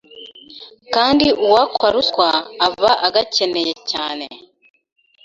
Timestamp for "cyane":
3.91-4.25